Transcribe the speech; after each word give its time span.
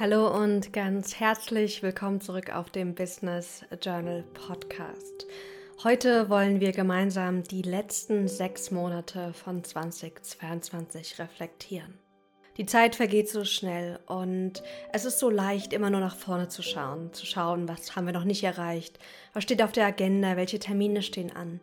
Hallo 0.00 0.26
und 0.34 0.72
ganz 0.72 1.16
herzlich 1.20 1.82
willkommen 1.82 2.22
zurück 2.22 2.54
auf 2.54 2.70
dem 2.70 2.94
Business 2.94 3.62
Journal 3.82 4.24
Podcast. 4.32 5.26
Heute 5.84 6.30
wollen 6.30 6.60
wir 6.60 6.72
gemeinsam 6.72 7.42
die 7.42 7.60
letzten 7.60 8.26
sechs 8.26 8.70
Monate 8.70 9.34
von 9.34 9.62
2022 9.62 11.18
reflektieren. 11.18 11.98
Die 12.56 12.64
Zeit 12.64 12.96
vergeht 12.96 13.28
so 13.28 13.44
schnell 13.44 14.00
und 14.06 14.62
es 14.94 15.04
ist 15.04 15.18
so 15.18 15.28
leicht, 15.28 15.74
immer 15.74 15.90
nur 15.90 16.00
nach 16.00 16.16
vorne 16.16 16.48
zu 16.48 16.62
schauen, 16.62 17.12
zu 17.12 17.26
schauen, 17.26 17.68
was 17.68 17.94
haben 17.94 18.06
wir 18.06 18.14
noch 18.14 18.24
nicht 18.24 18.44
erreicht, 18.44 18.98
was 19.34 19.44
steht 19.44 19.62
auf 19.62 19.72
der 19.72 19.86
Agenda, 19.86 20.38
welche 20.38 20.58
Termine 20.58 21.02
stehen 21.02 21.36
an. 21.36 21.60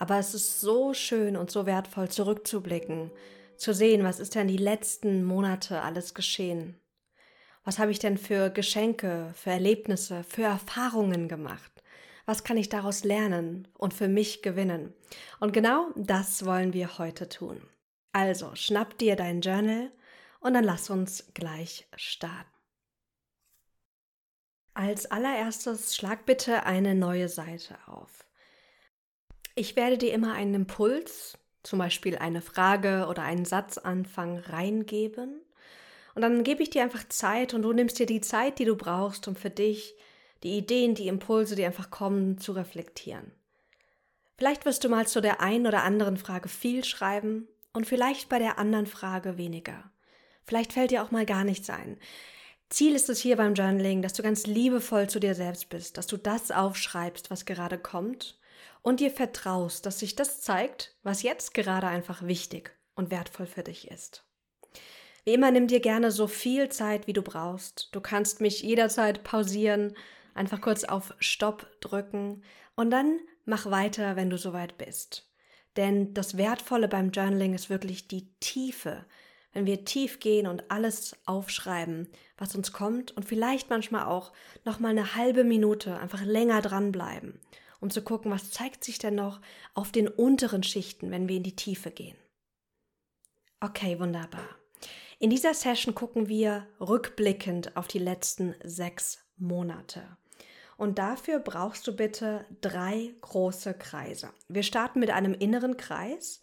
Aber 0.00 0.18
es 0.18 0.34
ist 0.34 0.60
so 0.60 0.94
schön 0.94 1.36
und 1.36 1.52
so 1.52 1.64
wertvoll, 1.64 2.08
zurückzublicken, 2.08 3.12
zu 3.56 3.72
sehen, 3.72 4.02
was 4.02 4.18
ist 4.18 4.34
denn 4.34 4.48
die 4.48 4.56
letzten 4.56 5.22
Monate 5.22 5.80
alles 5.80 6.12
geschehen. 6.12 6.81
Was 7.64 7.78
habe 7.78 7.90
ich 7.90 7.98
denn 7.98 8.18
für 8.18 8.50
Geschenke, 8.50 9.32
für 9.34 9.50
Erlebnisse, 9.50 10.24
für 10.24 10.42
Erfahrungen 10.42 11.28
gemacht? 11.28 11.70
Was 12.26 12.44
kann 12.44 12.56
ich 12.56 12.68
daraus 12.68 13.04
lernen 13.04 13.68
und 13.78 13.94
für 13.94 14.08
mich 14.08 14.42
gewinnen? 14.42 14.92
Und 15.40 15.52
genau 15.52 15.90
das 15.96 16.44
wollen 16.44 16.72
wir 16.72 16.98
heute 16.98 17.28
tun. 17.28 17.60
Also, 18.12 18.54
schnapp 18.54 18.98
dir 18.98 19.16
dein 19.16 19.40
Journal 19.40 19.90
und 20.40 20.54
dann 20.54 20.64
lass 20.64 20.90
uns 20.90 21.32
gleich 21.34 21.86
starten. 21.96 22.48
Als 24.74 25.10
allererstes 25.10 25.96
schlag 25.96 26.24
bitte 26.26 26.64
eine 26.64 26.94
neue 26.94 27.28
Seite 27.28 27.76
auf. 27.86 28.24
Ich 29.54 29.76
werde 29.76 29.98
dir 29.98 30.12
immer 30.14 30.32
einen 30.32 30.54
Impuls, 30.54 31.38
zum 31.62 31.78
Beispiel 31.78 32.16
eine 32.16 32.40
Frage 32.40 33.06
oder 33.08 33.22
einen 33.22 33.44
Satzanfang 33.44 34.38
reingeben. 34.38 35.42
Und 36.14 36.22
dann 36.22 36.44
gebe 36.44 36.62
ich 36.62 36.70
dir 36.70 36.82
einfach 36.82 37.08
Zeit 37.08 37.54
und 37.54 37.62
du 37.62 37.72
nimmst 37.72 37.98
dir 37.98 38.06
die 38.06 38.20
Zeit, 38.20 38.58
die 38.58 38.64
du 38.64 38.76
brauchst, 38.76 39.28
um 39.28 39.36
für 39.36 39.50
dich 39.50 39.94
die 40.42 40.58
Ideen, 40.58 40.94
die 40.94 41.08
Impulse, 41.08 41.56
die 41.56 41.64
einfach 41.64 41.90
kommen, 41.90 42.38
zu 42.38 42.52
reflektieren. 42.52 43.32
Vielleicht 44.36 44.64
wirst 44.64 44.82
du 44.84 44.88
mal 44.88 45.06
zu 45.06 45.20
der 45.20 45.40
einen 45.40 45.66
oder 45.66 45.84
anderen 45.84 46.16
Frage 46.16 46.48
viel 46.48 46.84
schreiben 46.84 47.46
und 47.72 47.86
vielleicht 47.86 48.28
bei 48.28 48.38
der 48.38 48.58
anderen 48.58 48.86
Frage 48.86 49.38
weniger. 49.38 49.90
Vielleicht 50.44 50.72
fällt 50.72 50.90
dir 50.90 51.02
auch 51.02 51.10
mal 51.10 51.26
gar 51.26 51.44
nichts 51.44 51.70
ein. 51.70 51.98
Ziel 52.68 52.94
ist 52.94 53.08
es 53.08 53.20
hier 53.20 53.36
beim 53.36 53.54
Journaling, 53.54 54.02
dass 54.02 54.14
du 54.14 54.22
ganz 54.22 54.46
liebevoll 54.46 55.08
zu 55.08 55.20
dir 55.20 55.34
selbst 55.34 55.68
bist, 55.68 55.98
dass 55.98 56.06
du 56.06 56.16
das 56.16 56.50
aufschreibst, 56.50 57.30
was 57.30 57.44
gerade 57.44 57.78
kommt 57.78 58.38
und 58.80 59.00
dir 59.00 59.10
vertraust, 59.10 59.86
dass 59.86 60.00
sich 60.00 60.16
das 60.16 60.40
zeigt, 60.40 60.96
was 61.02 61.22
jetzt 61.22 61.54
gerade 61.54 61.86
einfach 61.86 62.22
wichtig 62.26 62.74
und 62.94 63.10
wertvoll 63.10 63.46
für 63.46 63.62
dich 63.62 63.90
ist. 63.90 64.24
Wie 65.24 65.34
immer, 65.34 65.50
nimm 65.50 65.68
dir 65.68 65.80
gerne 65.80 66.10
so 66.10 66.26
viel 66.26 66.68
Zeit, 66.68 67.06
wie 67.06 67.12
du 67.12 67.22
brauchst. 67.22 67.88
Du 67.92 68.00
kannst 68.00 68.40
mich 68.40 68.62
jederzeit 68.62 69.22
pausieren, 69.22 69.94
einfach 70.34 70.60
kurz 70.60 70.84
auf 70.84 71.14
Stopp 71.20 71.68
drücken 71.80 72.42
und 72.74 72.90
dann 72.90 73.20
mach 73.44 73.70
weiter, 73.70 74.16
wenn 74.16 74.30
du 74.30 74.38
soweit 74.38 74.78
bist. 74.78 75.30
Denn 75.76 76.12
das 76.12 76.36
Wertvolle 76.36 76.88
beim 76.88 77.10
Journaling 77.10 77.54
ist 77.54 77.70
wirklich 77.70 78.08
die 78.08 78.34
Tiefe, 78.40 79.06
wenn 79.52 79.66
wir 79.66 79.84
tief 79.84 80.18
gehen 80.18 80.46
und 80.46 80.70
alles 80.70 81.16
aufschreiben, 81.24 82.08
was 82.36 82.54
uns 82.56 82.72
kommt 82.72 83.12
und 83.12 83.24
vielleicht 83.24 83.70
manchmal 83.70 84.06
auch 84.06 84.32
noch 84.64 84.80
mal 84.80 84.88
eine 84.88 85.14
halbe 85.14 85.44
Minute 85.44 85.98
einfach 85.98 86.22
länger 86.22 86.62
dranbleiben, 86.62 87.38
um 87.80 87.90
zu 87.90 88.02
gucken, 88.02 88.32
was 88.32 88.50
zeigt 88.50 88.82
sich 88.82 88.98
denn 88.98 89.14
noch 89.14 89.40
auf 89.74 89.92
den 89.92 90.08
unteren 90.08 90.62
Schichten, 90.62 91.10
wenn 91.10 91.28
wir 91.28 91.36
in 91.36 91.42
die 91.42 91.56
Tiefe 91.56 91.90
gehen. 91.90 92.16
Okay, 93.60 94.00
wunderbar. 94.00 94.61
In 95.22 95.30
dieser 95.30 95.54
Session 95.54 95.94
gucken 95.94 96.28
wir 96.28 96.66
rückblickend 96.80 97.76
auf 97.76 97.86
die 97.86 98.00
letzten 98.00 98.56
sechs 98.64 99.20
Monate. 99.36 100.02
Und 100.76 100.98
dafür 100.98 101.38
brauchst 101.38 101.86
du 101.86 101.94
bitte 101.94 102.44
drei 102.60 103.14
große 103.20 103.74
Kreise. 103.74 104.30
Wir 104.48 104.64
starten 104.64 104.98
mit 104.98 105.10
einem 105.10 105.32
inneren 105.32 105.76
Kreis 105.76 106.40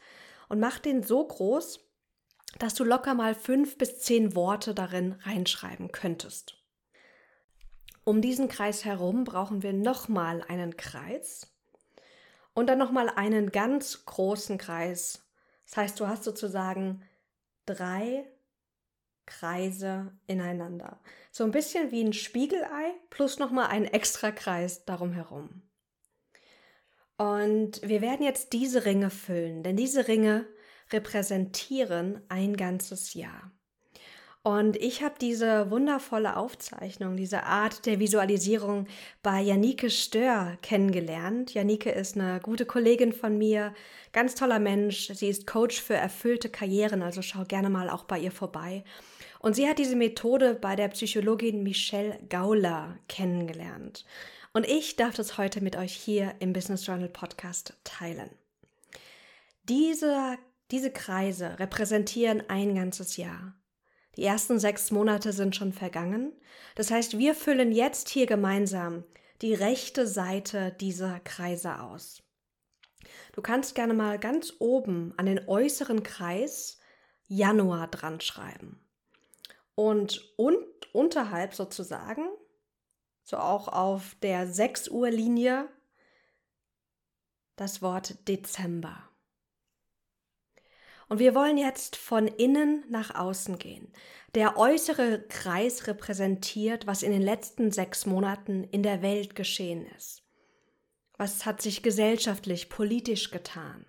und 0.48 0.62
mach 0.62 0.80
den 0.80 1.04
so 1.04 1.28
groß, 1.28 1.90
dass 2.58 2.74
du 2.74 2.86
locker 2.86 3.16
mal 3.16 3.36
fünf 3.36 3.78
bis 3.78 4.00
zehn 4.00 4.34
Worte 4.34 4.74
darin 4.74 5.18
reinschreiben 5.24 5.92
könntest. 5.92 6.56
Um 8.06 8.22
diesen 8.22 8.48
Kreis 8.48 8.86
herum 8.86 9.26
brauchen 9.26 9.62
wir 9.62 9.74
nochmal 9.74 10.42
einen 10.48 10.78
Kreis 10.78 11.54
und 12.54 12.68
dann 12.68 12.80
nochmal 12.80 13.10
einen 13.10 13.52
ganz 13.52 14.06
großen 14.06 14.58
Kreis. 14.58 15.28
Das 15.66 15.76
heißt, 15.76 16.00
du 16.00 16.08
hast 16.08 16.24
sozusagen 16.24 17.04
drei 17.66 18.26
Kreise 19.30 20.12
ineinander. 20.28 21.00
So 21.32 21.44
ein 21.44 21.52
bisschen 21.52 21.92
wie 21.92 22.04
ein 22.04 22.14
Spiegelei 22.14 22.94
plus 23.10 23.40
nochmal 23.40 23.68
ein 23.68 23.86
extra 23.86 24.32
Kreis 24.32 24.84
darum 24.86 25.14
herum. 25.14 25.62
Und 27.18 27.82
wir 27.84 28.02
werden 28.02 28.26
jetzt 28.26 28.54
diese 28.54 28.86
Ringe 28.86 29.10
füllen, 29.10 29.64
denn 29.64 29.76
diese 29.76 30.08
Ringe 30.08 30.46
repräsentieren 30.92 32.22
ein 32.30 32.58
ganzes 32.58 33.14
Jahr. 33.14 33.52
Und 34.42 34.78
ich 34.78 35.04
habe 35.04 35.16
diese 35.20 35.70
wundervolle 35.70 36.38
Aufzeichnung, 36.38 37.18
diese 37.18 37.44
Art 37.44 37.86
der 37.86 38.00
Visualisierung 38.00 38.88
bei 39.22 39.42
Janike 39.42 39.90
Stör 39.90 40.58
kennengelernt. 40.62 41.54
Janike 41.54 41.92
ist 41.92 42.16
eine 42.16 42.40
gute 42.40 42.66
Kollegin 42.66 43.12
von 43.12 43.38
mir, 43.38 43.74
ganz 44.14 44.36
toller 44.36 44.60
Mensch. 44.60 45.12
Sie 45.14 45.28
ist 45.28 45.46
Coach 45.46 45.82
für 45.82 45.96
erfüllte 45.96 46.50
Karrieren, 46.50 47.04
also 47.04 47.22
schau 47.22 47.44
gerne 47.44 47.70
mal 47.70 47.90
auch 47.90 48.06
bei 48.06 48.18
ihr 48.18 48.32
vorbei. 48.32 48.86
Und 49.40 49.56
sie 49.56 49.68
hat 49.68 49.80
diese 49.80 49.96
Methode 49.96 50.54
bei 50.54 50.76
der 50.76 50.90
Psychologin 50.90 51.64
Michelle 51.64 52.20
Gauler 52.30 52.98
kennengelernt. 53.08 54.06
Und 54.54 54.68
ich 54.68 54.96
darf 54.96 55.16
das 55.16 55.38
heute 55.38 55.62
mit 55.62 55.76
euch 55.76 55.94
hier 55.94 56.36
im 56.40 56.54
Business 56.54 56.86
Journal 56.86 57.10
Podcast 57.10 57.74
teilen. 57.84 58.30
Dieser 59.64 60.38
diese 60.72 60.92
Kreise 60.92 61.58
repräsentieren 61.58 62.48
ein 62.48 62.76
ganzes 62.76 63.18
Jahr. 63.18 63.56
Die 64.18 64.24
ersten 64.24 64.60
sechs 64.60 64.92
Monate 64.92 65.34
sind 65.34 65.56
schon 65.56 65.74
vergangen. 65.74 66.34
Das 66.76 66.92
heißt, 66.92 67.18
wir 67.18 67.34
füllen 67.34 67.72
jetzt 67.72 68.10
hier 68.10 68.28
gemeinsam 68.28 69.04
die 69.42 69.54
rechte 69.54 70.06
Seite 70.06 70.76
dieser 70.80 71.20
Kreise 71.22 71.82
aus. 71.82 72.22
Du 73.34 73.42
kannst 73.42 73.76
gerne 73.76 73.94
mal 73.94 74.20
ganz 74.20 74.54
oben 74.60 75.14
an 75.18 75.26
den 75.26 75.48
äußeren 75.48 76.04
Kreis 76.04 76.78
Januar 77.28 77.88
dran 77.88 78.20
schreiben. 78.22 78.80
Und, 79.80 80.38
und 80.38 80.94
unterhalb 80.94 81.54
sozusagen, 81.54 82.28
so 83.24 83.38
auch 83.38 83.70
auf 83.70 84.18
der 84.22 84.46
6 84.46 84.90
Uhr 84.90 85.10
Linie, 85.10 85.70
das 87.56 87.82
Wort 87.82 88.28
Dezember. 88.28 89.10
Und 91.08 91.20
wir 91.20 91.34
wollen 91.34 91.58
jetzt 91.58 91.96
von 91.96 92.28
innen 92.28 92.84
nach 92.90 93.16
außen 93.16 93.58
gehen. 93.58 93.94
Der 94.36 94.58
äußere 94.58 95.26
Kreis 95.30 95.88
repräsentiert, 95.88 96.86
was 96.86 97.02
in 97.02 97.14
den 97.14 97.22
letzten 97.22 97.72
sechs 97.72 98.06
Monaten 98.06 98.66
in 98.66 98.84
der 98.84 99.02
Welt 99.02 99.34
geschehen 99.34 99.86
ist. 99.96 100.24
Was 101.18 101.46
hat 101.46 101.62
sich 101.62 101.84
gesellschaftlich, 101.84 102.68
politisch 102.68 103.32
getan? 103.32 103.86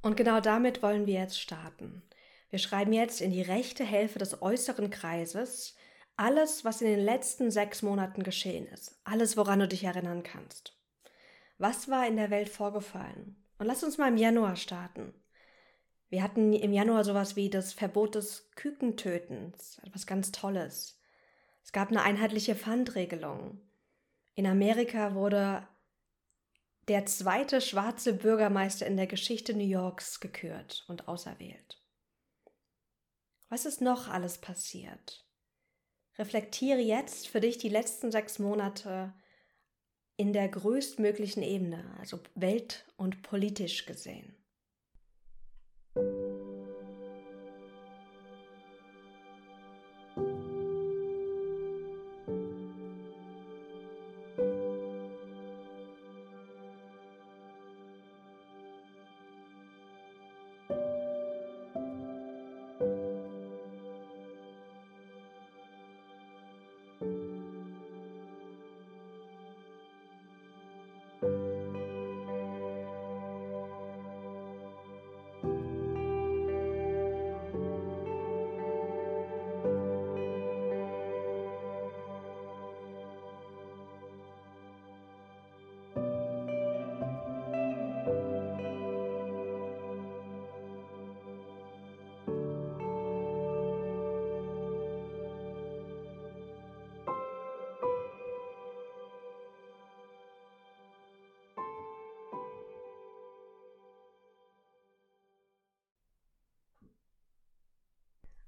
Und 0.00 0.16
genau 0.16 0.38
damit 0.38 0.80
wollen 0.80 1.06
wir 1.06 1.14
jetzt 1.14 1.40
starten. 1.40 2.04
Wir 2.52 2.58
schreiben 2.58 2.92
jetzt 2.92 3.22
in 3.22 3.30
die 3.30 3.40
rechte 3.40 3.82
Hälfte 3.82 4.18
des 4.18 4.42
äußeren 4.42 4.90
Kreises 4.90 5.74
alles, 6.18 6.66
was 6.66 6.82
in 6.82 6.86
den 6.86 7.00
letzten 7.00 7.50
sechs 7.50 7.80
Monaten 7.80 8.22
geschehen 8.24 8.66
ist. 8.66 9.00
Alles, 9.04 9.38
woran 9.38 9.60
du 9.60 9.68
dich 9.68 9.84
erinnern 9.84 10.22
kannst. 10.22 10.78
Was 11.56 11.88
war 11.88 12.06
in 12.06 12.16
der 12.16 12.28
Welt 12.28 12.50
vorgefallen? 12.50 13.42
Und 13.56 13.64
lass 13.64 13.82
uns 13.82 13.96
mal 13.96 14.08
im 14.08 14.18
Januar 14.18 14.56
starten. 14.56 15.14
Wir 16.10 16.22
hatten 16.22 16.52
im 16.52 16.74
Januar 16.74 17.04
sowas 17.04 17.36
wie 17.36 17.48
das 17.48 17.72
Verbot 17.72 18.16
des 18.16 18.50
Kükentötens, 18.54 19.80
etwas 19.86 20.06
ganz 20.06 20.30
Tolles. 20.30 21.00
Es 21.64 21.72
gab 21.72 21.88
eine 21.88 22.02
einheitliche 22.02 22.54
Pfandregelung. 22.54 23.62
In 24.34 24.46
Amerika 24.46 25.14
wurde 25.14 25.66
der 26.88 27.06
zweite 27.06 27.62
schwarze 27.62 28.12
Bürgermeister 28.12 28.86
in 28.86 28.98
der 28.98 29.06
Geschichte 29.06 29.54
New 29.54 29.64
Yorks 29.64 30.20
gekürt 30.20 30.84
und 30.88 31.08
auserwählt. 31.08 31.81
Was 33.52 33.66
ist 33.66 33.82
noch 33.82 34.08
alles 34.08 34.38
passiert? 34.38 35.26
Reflektiere 36.16 36.80
jetzt 36.80 37.28
für 37.28 37.38
dich 37.38 37.58
die 37.58 37.68
letzten 37.68 38.10
sechs 38.10 38.38
Monate 38.38 39.12
in 40.16 40.32
der 40.32 40.48
größtmöglichen 40.48 41.42
Ebene, 41.42 41.94
also 41.98 42.18
welt- 42.34 42.86
und 42.96 43.20
politisch 43.20 43.84
gesehen. 43.84 44.41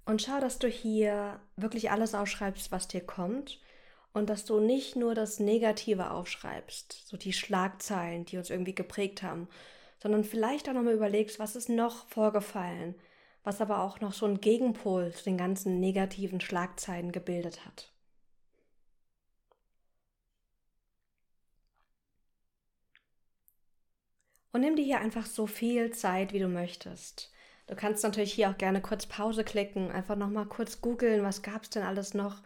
Und 0.06 0.22
schau, 0.22 0.40
dass 0.40 0.58
du 0.58 0.68
hier 0.68 1.40
wirklich 1.56 1.90
alles 1.90 2.14
aufschreibst, 2.14 2.70
was 2.72 2.88
dir 2.88 3.00
kommt. 3.00 3.60
Und 4.12 4.30
dass 4.30 4.44
du 4.44 4.60
nicht 4.60 4.94
nur 4.96 5.14
das 5.14 5.40
Negative 5.40 6.12
aufschreibst, 6.12 7.08
so 7.08 7.16
die 7.16 7.32
Schlagzeilen, 7.32 8.24
die 8.24 8.38
uns 8.38 8.48
irgendwie 8.48 8.74
geprägt 8.74 9.22
haben, 9.24 9.48
sondern 10.00 10.22
vielleicht 10.24 10.68
auch 10.68 10.72
nochmal 10.72 10.94
überlegst, 10.94 11.38
was 11.40 11.56
ist 11.56 11.68
noch 11.68 12.06
vorgefallen, 12.08 12.94
was 13.42 13.60
aber 13.60 13.80
auch 13.82 14.00
noch 14.00 14.12
so 14.12 14.26
einen 14.26 14.40
Gegenpol 14.40 15.12
zu 15.12 15.24
den 15.24 15.36
ganzen 15.36 15.80
negativen 15.80 16.40
Schlagzeilen 16.40 17.10
gebildet 17.10 17.66
hat. 17.66 17.90
Und 24.52 24.60
nimm 24.62 24.76
dir 24.76 24.84
hier 24.84 25.00
einfach 25.00 25.26
so 25.26 25.46
viel 25.46 25.90
Zeit, 25.90 26.32
wie 26.32 26.38
du 26.38 26.48
möchtest. 26.48 27.33
Du 27.66 27.74
kannst 27.74 28.02
natürlich 28.02 28.32
hier 28.32 28.50
auch 28.50 28.58
gerne 28.58 28.80
kurz 28.80 29.06
Pause 29.06 29.44
klicken, 29.44 29.90
einfach 29.90 30.16
nochmal 30.16 30.46
kurz 30.46 30.80
googeln, 30.80 31.22
was 31.22 31.42
gab 31.42 31.62
es 31.62 31.70
denn 31.70 31.82
alles 31.82 32.14
noch. 32.14 32.42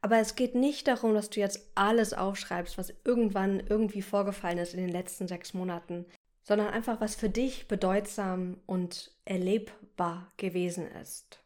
Aber 0.00 0.18
es 0.18 0.34
geht 0.36 0.54
nicht 0.54 0.86
darum, 0.86 1.14
dass 1.14 1.30
du 1.30 1.40
jetzt 1.40 1.70
alles 1.74 2.12
aufschreibst, 2.12 2.76
was 2.76 2.92
irgendwann 3.04 3.60
irgendwie 3.60 4.02
vorgefallen 4.02 4.58
ist 4.58 4.74
in 4.74 4.80
den 4.80 4.92
letzten 4.92 5.28
sechs 5.28 5.54
Monaten, 5.54 6.06
sondern 6.42 6.68
einfach, 6.68 7.00
was 7.00 7.14
für 7.14 7.30
dich 7.30 7.68
bedeutsam 7.68 8.60
und 8.66 9.12
erlebbar 9.24 10.32
gewesen 10.36 10.86
ist. 10.86 11.42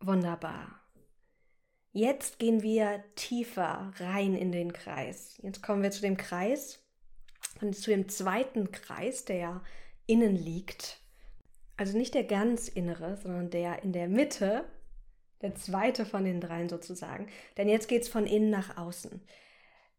Wunderbar. 0.00 0.80
Jetzt 1.92 2.38
gehen 2.38 2.62
wir 2.62 3.04
tiefer 3.16 3.92
rein 3.98 4.34
in 4.34 4.52
den 4.52 4.72
Kreis. 4.72 5.36
Jetzt 5.42 5.62
kommen 5.62 5.82
wir 5.82 5.90
zu 5.90 6.00
dem 6.00 6.16
Kreis 6.16 6.84
und 7.60 7.76
zu 7.76 7.90
dem 7.90 8.08
zweiten 8.08 8.70
Kreis, 8.70 9.24
der 9.24 9.36
ja 9.36 9.64
innen 10.06 10.36
liegt. 10.36 11.00
Also 11.78 11.96
nicht 11.96 12.14
der 12.14 12.24
ganz 12.24 12.66
innere, 12.68 13.16
sondern 13.16 13.50
der 13.50 13.84
in 13.84 13.92
der 13.92 14.08
Mitte, 14.08 14.64
der 15.42 15.54
zweite 15.54 16.04
von 16.04 16.24
den 16.24 16.40
dreien 16.40 16.68
sozusagen. 16.68 17.28
Denn 17.56 17.68
jetzt 17.68 17.86
geht 17.86 18.02
es 18.02 18.08
von 18.08 18.26
innen 18.26 18.50
nach 18.50 18.76
außen. 18.76 19.22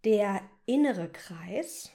Der 0.03 0.41
innere 0.65 1.09
Kreis 1.09 1.89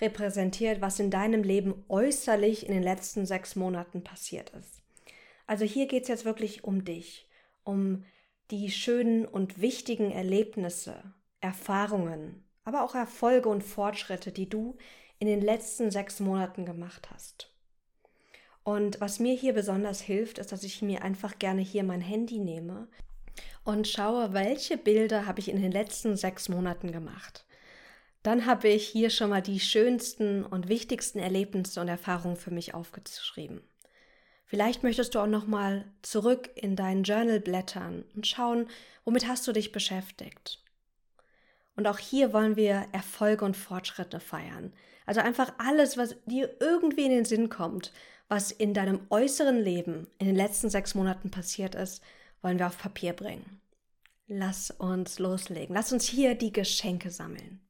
repräsentiert, 0.00 0.80
was 0.80 1.00
in 1.00 1.10
deinem 1.10 1.42
Leben 1.42 1.84
äußerlich 1.88 2.64
in 2.64 2.72
den 2.72 2.84
letzten 2.84 3.26
sechs 3.26 3.56
Monaten 3.56 4.04
passiert 4.04 4.50
ist. 4.50 4.82
Also 5.48 5.64
hier 5.64 5.88
geht 5.88 6.04
es 6.04 6.08
jetzt 6.08 6.24
wirklich 6.24 6.62
um 6.62 6.84
dich, 6.84 7.28
um 7.64 8.04
die 8.52 8.70
schönen 8.70 9.26
und 9.26 9.60
wichtigen 9.60 10.12
Erlebnisse, 10.12 11.12
Erfahrungen, 11.40 12.48
aber 12.62 12.84
auch 12.84 12.94
Erfolge 12.94 13.48
und 13.48 13.64
Fortschritte, 13.64 14.30
die 14.30 14.48
du 14.48 14.76
in 15.18 15.26
den 15.26 15.40
letzten 15.40 15.90
sechs 15.90 16.20
Monaten 16.20 16.64
gemacht 16.64 17.10
hast. 17.10 17.57
Und 18.68 19.00
was 19.00 19.18
mir 19.18 19.34
hier 19.34 19.54
besonders 19.54 20.02
hilft, 20.02 20.36
ist, 20.36 20.52
dass 20.52 20.62
ich 20.62 20.82
mir 20.82 21.02
einfach 21.02 21.38
gerne 21.38 21.62
hier 21.62 21.82
mein 21.84 22.02
Handy 22.02 22.38
nehme 22.38 22.86
und 23.64 23.88
schaue, 23.88 24.34
welche 24.34 24.76
Bilder 24.76 25.24
habe 25.24 25.40
ich 25.40 25.48
in 25.48 25.62
den 25.62 25.72
letzten 25.72 26.18
sechs 26.18 26.50
Monaten 26.50 26.92
gemacht. 26.92 27.46
Dann 28.22 28.44
habe 28.44 28.68
ich 28.68 28.86
hier 28.86 29.08
schon 29.08 29.30
mal 29.30 29.40
die 29.40 29.58
schönsten 29.58 30.44
und 30.44 30.68
wichtigsten 30.68 31.18
Erlebnisse 31.18 31.80
und 31.80 31.88
Erfahrungen 31.88 32.36
für 32.36 32.50
mich 32.50 32.74
aufgeschrieben. 32.74 33.62
Vielleicht 34.44 34.82
möchtest 34.82 35.14
du 35.14 35.20
auch 35.20 35.26
noch 35.26 35.46
mal 35.46 35.86
zurück 36.02 36.50
in 36.54 36.76
dein 36.76 37.04
Journal 37.04 37.40
blättern 37.40 38.04
und 38.14 38.26
schauen, 38.26 38.68
womit 39.06 39.26
hast 39.26 39.48
du 39.48 39.52
dich 39.52 39.72
beschäftigt. 39.72 40.62
Und 41.74 41.86
auch 41.86 41.98
hier 41.98 42.34
wollen 42.34 42.56
wir 42.56 42.84
Erfolge 42.92 43.46
und 43.46 43.56
Fortschritte 43.56 44.20
feiern. 44.20 44.74
Also 45.06 45.22
einfach 45.22 45.54
alles, 45.56 45.96
was 45.96 46.16
dir 46.26 46.54
irgendwie 46.60 47.06
in 47.06 47.12
den 47.12 47.24
Sinn 47.24 47.48
kommt, 47.48 47.92
was 48.28 48.50
in 48.50 48.74
deinem 48.74 49.00
äußeren 49.10 49.58
Leben 49.58 50.06
in 50.18 50.26
den 50.26 50.36
letzten 50.36 50.68
sechs 50.70 50.94
Monaten 50.94 51.30
passiert 51.30 51.74
ist, 51.74 52.02
wollen 52.42 52.58
wir 52.58 52.66
auf 52.66 52.78
Papier 52.78 53.12
bringen. 53.12 53.60
Lass 54.26 54.70
uns 54.70 55.18
loslegen. 55.18 55.74
Lass 55.74 55.92
uns 55.92 56.06
hier 56.06 56.34
die 56.34 56.52
Geschenke 56.52 57.10
sammeln. 57.10 57.60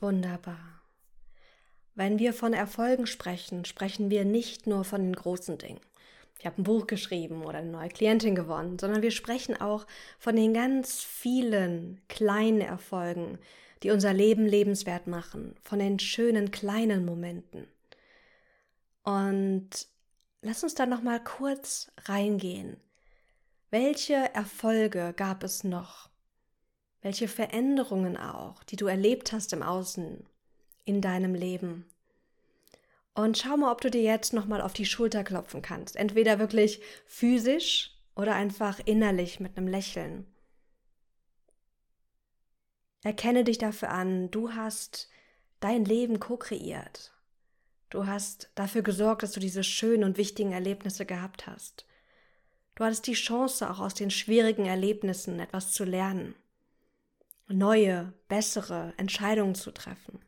Wunderbar. 0.00 0.82
Wenn 1.94 2.18
wir 2.18 2.32
von 2.32 2.52
Erfolgen 2.52 3.06
sprechen, 3.06 3.64
sprechen 3.64 4.10
wir 4.10 4.24
nicht 4.24 4.66
nur 4.66 4.84
von 4.84 5.02
den 5.02 5.14
großen 5.14 5.58
Dingen. 5.58 5.80
Ich 6.38 6.46
habe 6.46 6.60
ein 6.60 6.64
Buch 6.64 6.86
geschrieben 6.86 7.44
oder 7.44 7.58
eine 7.58 7.70
neue 7.70 7.88
Klientin 7.88 8.34
gewonnen, 8.34 8.78
sondern 8.78 9.02
wir 9.02 9.12
sprechen 9.12 9.60
auch 9.60 9.86
von 10.18 10.34
den 10.36 10.52
ganz 10.52 11.00
vielen 11.02 12.00
kleinen 12.08 12.60
Erfolgen, 12.60 13.38
die 13.82 13.90
unser 13.90 14.12
Leben 14.12 14.44
lebenswert 14.44 15.06
machen, 15.06 15.54
von 15.62 15.78
den 15.78 15.98
schönen 15.98 16.50
kleinen 16.50 17.04
Momenten. 17.04 17.68
Und 19.04 19.70
lass 20.42 20.62
uns 20.62 20.74
da 20.74 20.86
noch 20.86 21.02
mal 21.02 21.22
kurz 21.22 21.92
reingehen. 22.06 22.78
Welche 23.70 24.14
Erfolge 24.34 25.14
gab 25.16 25.44
es 25.44 25.64
noch? 25.64 26.08
Welche 27.04 27.28
Veränderungen 27.28 28.16
auch, 28.16 28.64
die 28.64 28.76
du 28.76 28.86
erlebt 28.86 29.32
hast 29.32 29.52
im 29.52 29.62
Außen, 29.62 30.24
in 30.86 31.02
deinem 31.02 31.34
Leben. 31.34 31.84
Und 33.14 33.36
schau 33.36 33.58
mal, 33.58 33.70
ob 33.70 33.82
du 33.82 33.90
dir 33.90 34.00
jetzt 34.00 34.32
nochmal 34.32 34.62
auf 34.62 34.72
die 34.72 34.86
Schulter 34.86 35.22
klopfen 35.22 35.60
kannst. 35.60 35.96
Entweder 35.96 36.38
wirklich 36.38 36.80
physisch 37.06 37.94
oder 38.16 38.34
einfach 38.34 38.80
innerlich 38.86 39.38
mit 39.38 39.56
einem 39.56 39.68
Lächeln. 39.68 40.26
Erkenne 43.02 43.44
dich 43.44 43.58
dafür 43.58 43.90
an, 43.90 44.30
du 44.30 44.52
hast 44.52 45.10
dein 45.60 45.84
Leben 45.84 46.20
co-kreiert. 46.20 47.12
Du 47.90 48.06
hast 48.06 48.50
dafür 48.54 48.80
gesorgt, 48.80 49.22
dass 49.22 49.32
du 49.32 49.40
diese 49.40 49.62
schönen 49.62 50.04
und 50.04 50.16
wichtigen 50.16 50.52
Erlebnisse 50.52 51.04
gehabt 51.04 51.46
hast. 51.46 51.84
Du 52.76 52.82
hattest 52.82 53.06
die 53.06 53.12
Chance, 53.12 53.70
auch 53.70 53.78
aus 53.78 53.92
den 53.92 54.10
schwierigen 54.10 54.64
Erlebnissen 54.64 55.38
etwas 55.38 55.70
zu 55.70 55.84
lernen 55.84 56.34
neue, 57.46 58.12
bessere 58.28 58.94
Entscheidungen 58.96 59.54
zu 59.54 59.70
treffen. 59.70 60.20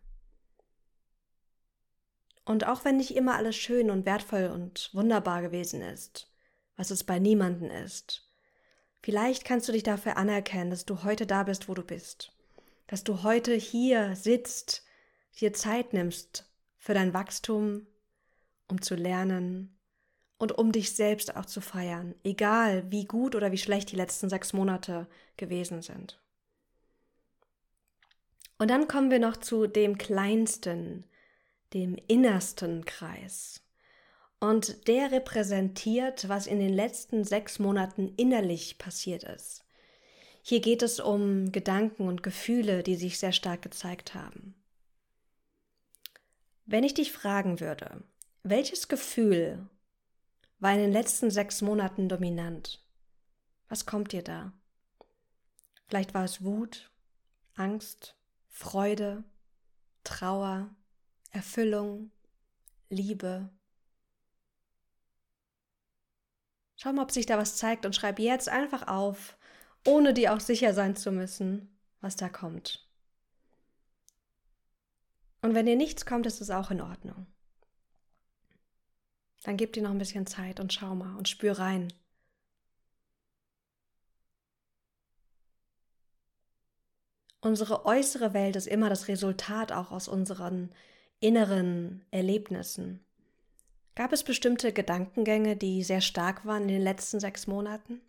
Und 2.45 2.67
auch 2.67 2.85
wenn 2.85 2.97
nicht 2.97 3.17
immer 3.17 3.35
alles 3.35 3.57
schön 3.57 3.91
und 3.91 4.07
wertvoll 4.07 4.47
und 4.47 4.91
wunderbar 4.93 5.43
gewesen 5.43 5.83
ist, 5.83 6.33
was 6.77 6.91
es 6.91 7.03
bei 7.03 7.19
niemanden 7.19 7.71
ist, 7.71 8.27
Vielleicht 9.07 9.45
kannst 9.45 9.69
du 9.69 9.73
dich 9.73 9.85
dafür 9.85 10.17
anerkennen, 10.17 10.71
dass 10.71 10.85
du 10.85 11.05
heute 11.05 11.27
da 11.27 11.45
bist, 11.45 11.69
wo 11.69 11.75
du 11.75 11.85
bist. 11.85 12.33
Dass 12.89 13.05
du 13.05 13.23
heute 13.23 13.55
hier 13.55 14.17
sitzt, 14.17 14.85
dir 15.39 15.53
Zeit 15.53 15.93
nimmst 15.93 16.51
für 16.77 16.93
dein 16.93 17.15
Wachstum, 17.15 17.87
um 18.67 18.83
zu 18.83 18.97
lernen 18.97 19.79
und 20.39 20.59
um 20.59 20.73
dich 20.73 20.97
selbst 20.97 21.37
auch 21.37 21.47
zu 21.47 21.61
feiern, 21.61 22.17
egal 22.25 22.91
wie 22.91 23.05
gut 23.05 23.37
oder 23.37 23.53
wie 23.53 23.59
schlecht 23.59 23.93
die 23.93 23.97
letzten 23.97 24.29
sechs 24.29 24.53
Monate 24.53 25.07
gewesen 25.37 25.83
sind. 25.83 26.21
Und 28.59 28.71
dann 28.71 28.89
kommen 28.89 29.11
wir 29.11 29.19
noch 29.19 29.37
zu 29.37 29.67
dem 29.67 29.99
kleinsten, 29.99 31.05
dem 31.75 31.97
innersten 32.09 32.85
Kreis. 32.85 33.63
Und 34.41 34.89
der 34.89 35.13
repräsentiert, 35.13 36.29
was 36.29 36.47
in 36.47 36.59
den 36.59 36.73
letzten 36.73 37.25
sechs 37.25 37.59
Monaten 37.59 38.15
innerlich 38.17 38.79
passiert 38.79 39.25
ist. 39.25 39.65
Hier 40.43 40.61
geht 40.61 40.83
es 40.83 41.01
um 41.01 41.53
Gedanken 41.53 42.07
und 42.07 42.23
Gefühle, 42.23 42.83
die 42.83 42.97
sich 42.97 43.19
sehr 43.19 43.33
stark 43.33 43.63
gezeigt 43.63 44.15
haben. 44.15 44.55
Wenn 46.67 46.85
ich 46.85 46.95
dich 46.95 47.13
fragen 47.13 47.61
würde, 47.61 48.05
welches 48.43 48.89
Gefühl 48.89 49.69
war 50.59 50.73
in 50.73 50.79
den 50.79 50.93
letzten 50.93 51.31
sechs 51.31 51.63
Monaten 51.63 52.09
dominant? 52.09 52.85
Was 53.69 53.87
kommt 53.87 54.13
dir 54.13 54.23
da? 54.23 54.53
Vielleicht 55.89 56.15
war 56.15 56.25
es 56.25 56.43
Wut, 56.43 56.91
Angst, 57.55 58.16
Freude, 58.59 59.23
Trauer, 60.03 60.75
Erfüllung, 61.31 62.11
Liebe, 62.89 63.51
Schau 66.79 66.93
mal, 66.93 67.03
ob 67.03 67.11
sich 67.11 67.27
da 67.27 67.37
was 67.37 67.57
zeigt 67.57 67.85
und 67.85 67.95
schreib 67.95 68.19
jetzt 68.19 68.49
einfach 68.49 68.89
auf, 68.89 69.37
ohne 69.87 70.15
dir 70.15 70.33
auch 70.33 70.41
sicher 70.41 70.73
sein 70.73 70.97
zu 70.97 71.13
müssen, 71.13 71.79
was 72.01 72.17
da 72.17 72.31
kommt. 72.31 72.89
Und 75.43 75.55
wenn 75.55 75.67
dir 75.67 75.77
nichts 75.77 76.07
kommt, 76.07 76.25
ist 76.25 76.41
es 76.41 76.49
auch 76.49 76.71
in 76.71 76.81
Ordnung. 76.81 77.27
Dann 79.43 79.59
gib 79.59 79.75
dir 79.75 79.83
noch 79.83 79.91
ein 79.91 79.99
bisschen 79.99 80.27
Zeit 80.27 80.61
und 80.61 80.73
schau 80.73 80.95
mal 80.95 81.15
und 81.17 81.29
spür 81.29 81.59
rein. 81.59 81.93
Unsere 87.47 87.87
äußere 87.87 88.35
Welt 88.35 88.57
ist 88.57 88.67
immer 88.67 88.88
das 88.88 89.07
Resultat 89.07 89.71
auch 89.71 89.93
aus 89.93 90.09
unseren 90.09 90.73
inneren 91.21 92.05
Erlebnissen. 92.11 93.05
Gab 93.95 94.12
es 94.12 94.25
bestimmte 94.25 94.73
Gedankengänge, 94.73 95.57
die 95.57 95.85
sehr 95.85 96.00
stark 96.00 96.45
waren 96.45 96.62
in 96.62 96.69
den 96.71 96.83
letzten 96.83 97.21
sechs 97.21 97.47
Monaten? 97.47 98.00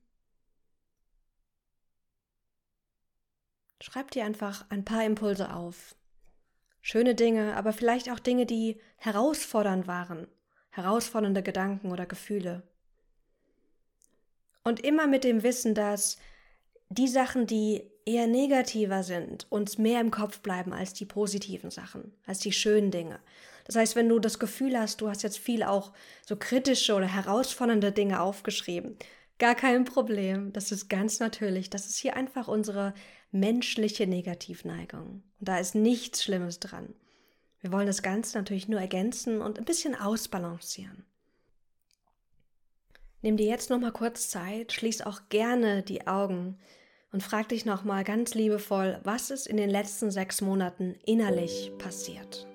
Schreib 3.79 4.10
dir 4.10 4.25
einfach 4.25 4.65
ein 4.70 4.84
paar 4.84 5.06
Impulse 5.06 5.53
auf. 5.53 5.94
Schöne 6.82 7.13
Dinge, 7.13 7.58
aber 7.58 7.74
vielleicht 7.74 8.10
auch 8.10 8.20
Dinge, 8.20 8.48
die 8.48 8.82
herausfordernd 8.96 9.86
waren, 9.86 10.25
herausfordernde 10.72 11.44
Gedanken 11.44 11.91
oder 11.91 12.08
Gefühle. 12.08 12.63
Und 14.63 14.79
immer 14.79 15.06
mit 15.06 15.24
dem 15.24 15.44
Wissen, 15.44 15.75
dass 15.75 16.17
die 16.89 17.08
Sachen, 17.08 17.46
die 17.46 17.91
eher 18.08 18.26
negativer 18.26 19.04
sind, 19.04 19.46
uns 19.50 19.78
mehr 19.78 20.00
im 20.00 20.12
Kopf 20.12 20.40
bleiben 20.40 20.74
als 20.74 20.94
die 20.94 21.06
positiven 21.06 21.70
Sachen, 21.70 22.14
als 22.26 22.40
die 22.40 22.54
schönen 22.54 22.90
Dinge. 22.90 23.20
Das 23.66 23.76
heißt, 23.76 23.98
wenn 23.98 24.08
du 24.08 24.18
das 24.20 24.40
Gefühl 24.40 24.80
hast, 24.80 25.02
du 25.02 25.10
hast 25.10 25.24
jetzt 25.24 25.38
viel 25.38 25.62
auch 25.62 25.92
so 26.26 26.38
kritische 26.38 26.96
oder 26.96 27.06
herausfordernde 27.06 27.92
Dinge 27.92 28.22
aufgeschrieben, 28.22 28.96
gar 29.40 29.56
kein 29.56 29.84
Problem. 29.84 30.54
Das 30.54 30.72
ist 30.72 30.90
ganz 30.90 31.20
natürlich. 31.20 31.70
Das 31.70 31.86
ist 31.86 31.98
hier 31.98 32.16
einfach 32.16 32.48
unsere 32.48 32.94
menschliche 33.32 34.08
Negativneigung. 34.08 35.22
Und 35.40 35.50
da 35.50 35.60
ist 35.60 35.76
nichts 35.76 36.24
Schlimmes 36.24 36.62
dran. 36.62 36.96
Wir 37.60 37.74
wollen 37.74 37.88
das 37.88 38.04
Ganze 38.04 38.38
natürlich 38.38 38.70
nur 38.70 38.80
ergänzen 38.80 39.42
und 39.42 39.60
ein 39.60 39.66
bisschen 39.66 39.96
ausbalancieren. 39.96 41.04
Nimm 43.22 43.36
dir 43.36 43.48
jetzt 43.48 43.70
noch 43.70 43.80
mal 43.80 43.92
kurz 43.92 44.30
Zeit, 44.30 44.72
schließ 44.72 45.02
auch 45.02 45.22
gerne 45.28 45.84
die 45.84 46.08
Augen 46.08 46.58
und 47.12 47.24
frag 47.24 47.50
dich 47.50 47.66
noch 47.66 47.84
mal 47.84 48.04
ganz 48.04 48.34
liebevoll, 48.34 49.00
was 49.04 49.30
ist 49.30 49.48
in 49.48 49.58
den 49.58 49.70
letzten 49.70 50.12
sechs 50.12 50.42
Monaten 50.42 50.96
innerlich 51.06 51.72
passiert. 51.78 52.47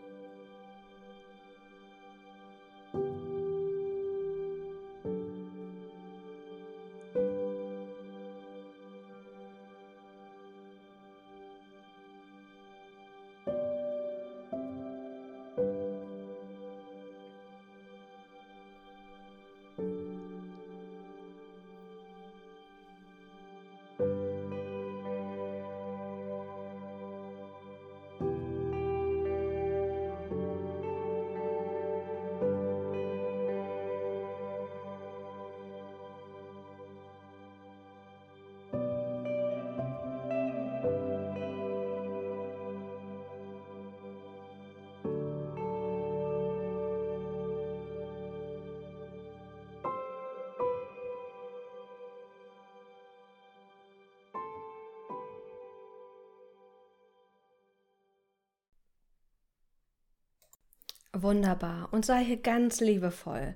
Wunderbar. 61.12 61.92
Und 61.92 62.06
sei 62.06 62.24
hier 62.24 62.38
ganz 62.38 62.80
liebevoll. 62.80 63.54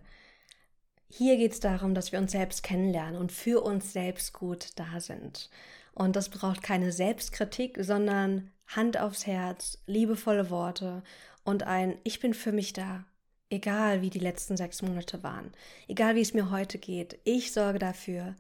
Hier 1.09 1.37
geht 1.37 1.53
es 1.53 1.61
darum, 1.61 1.95
dass 1.95 2.13
wir 2.13 2.19
uns 2.19 2.33
selbst 2.33 2.63
kennenlernen 2.63 3.19
und 3.19 3.33
für 3.33 3.63
uns 3.63 3.93
selbst 3.93 4.33
gut 4.33 4.71
da 4.77 5.01
sind. 5.01 5.51
Und 5.95 6.17
das 6.17 6.29
braucht 6.29 6.63
keine 6.63 6.93
Selbstkritik, 6.93 7.79
sondern 7.81 8.51
Hand 8.67 8.99
aufs 8.99 9.27
Herz, 9.27 9.79
liebevolle 9.87 10.51
Worte 10.51 11.03
und 11.45 11.63
ein 11.63 11.99
Ich 12.05 12.21
bin 12.21 12.35
für 12.35 12.53
mich 12.53 12.73
da. 12.73 13.05
Egal 13.49 14.03
wie 14.03 14.11
die 14.11 14.19
letzten 14.19 14.57
sechs 14.57 14.83
Monate 14.83 15.23
waren, 15.23 15.53
egal 15.87 16.17
wie 16.17 16.21
es 16.21 16.35
mir 16.35 16.51
heute 16.51 16.79
geht, 16.79 17.21
ich 17.23 17.53
sorge 17.53 17.79
dafür, 17.79 18.35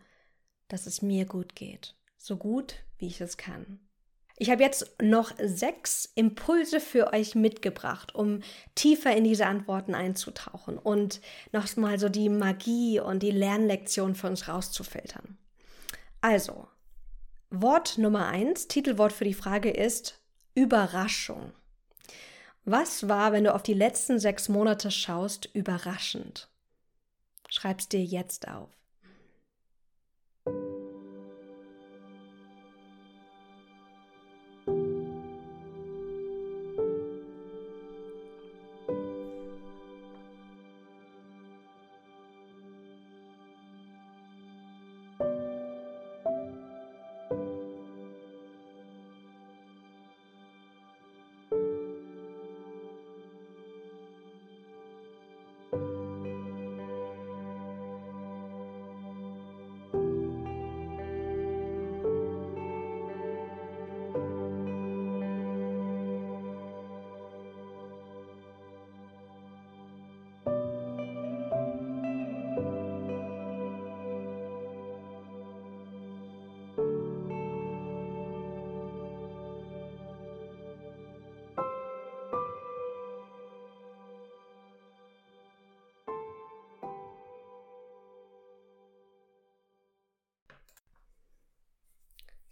dass 0.66 0.87
es 0.87 1.00
mir 1.00 1.25
gut 1.26 1.54
geht. 1.54 1.94
So 2.18 2.37
gut, 2.37 2.75
wie 2.99 3.06
ich 3.06 3.20
es 3.20 3.37
kann. 3.37 3.86
Ich 4.38 4.50
habe 4.50 4.62
jetzt 4.62 4.95
noch 5.00 5.33
sechs 5.43 6.12
Impulse 6.14 6.81
für 6.81 7.12
euch 7.12 7.35
mitgebracht, 7.35 8.14
um 8.14 8.40
tiefer 8.75 9.16
in 9.16 9.25
diese 9.25 9.47
Antworten 9.47 9.95
einzutauchen 9.95 10.76
und 10.76 11.23
nochmal 11.52 11.99
so 11.99 12.11
die 12.11 12.28
Magie 12.28 13.00
und 13.00 13.23
die 13.23 13.31
Lernlektion 13.31 14.14
für 14.14 14.26
uns 14.26 14.47
rauszufiltern. 14.47 15.38
Also, 16.21 16.69
Wort 17.50 17.97
Nummer 17.97 18.26
eins, 18.26 18.69
Titelwort 18.69 19.12
für 19.12 19.25
die 19.25 19.33
Frage 19.33 19.71
ist 19.71 20.21
Überraschung. 20.55 21.52
Was 22.64 23.09
war, 23.09 23.33
wenn 23.33 23.45
du 23.45 23.55
auf 23.55 23.62
die 23.62 23.75
letzten 23.75 24.19
sechs 24.19 24.49
Monate 24.49 24.90
schaust, 24.90 25.49
überraschend? 25.55 26.49
Schreib's 27.49 27.88
dir 27.88 28.05
jetzt 28.05 28.49
auf. 28.49 28.69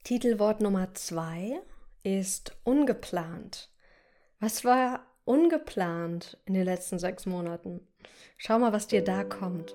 Titelwort 0.05 0.61
Nummer 0.61 0.93
zwei 0.93 1.63
ist 2.03 2.55
ungeplant. 2.63 3.71
Was 4.39 4.63
war 4.63 5.07
ungeplant 5.25 6.37
in 6.45 6.53
den 6.53 6.67
letzten 6.67 6.99
sechs 6.99 7.25
Monaten? 7.25 7.81
Schau 8.37 8.59
mal, 8.59 8.75
was 8.75 8.87
dir 8.87 9.03
da 9.03 9.25
kommt. 9.25 9.75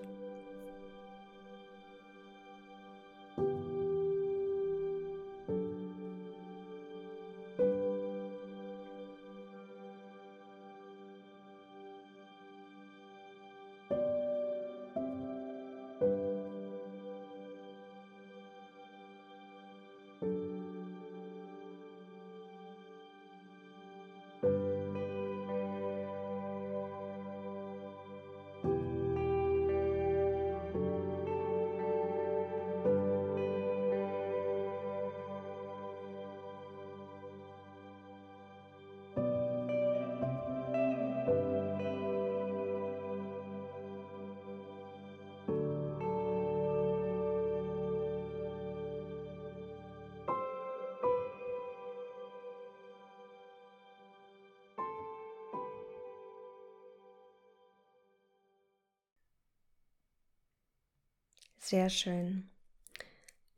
Sehr 61.70 61.92
schön. 61.92 62.50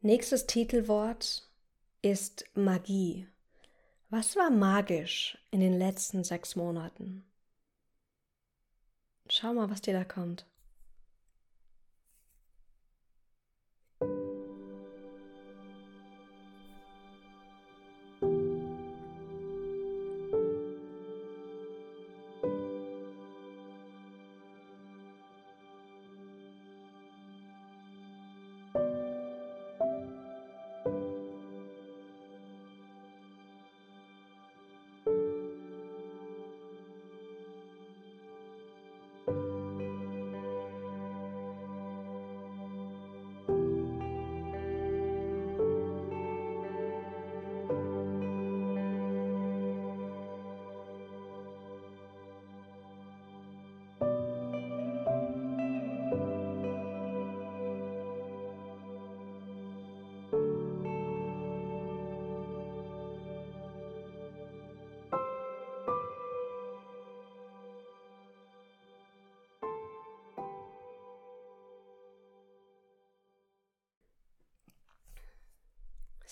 Nächstes 0.01 0.45
Titelwort 0.45 1.47
ist 2.01 2.43
Magie. 2.55 3.25
Was 4.09 4.35
war 4.35 4.49
magisch 4.49 5.37
in 5.49 5.61
den 5.61 5.79
letzten 5.79 6.25
sechs 6.25 6.57
Monaten? 6.57 7.23
Schau 9.29 9.53
mal, 9.53 9.69
was 9.69 9.79
dir 9.79 9.93
da 9.93 10.03
kommt. 10.03 10.45